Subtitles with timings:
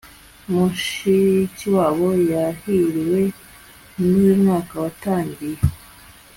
[0.51, 3.21] mushikiwabo yahiriwe
[3.99, 5.59] nuyumwaka twatangiye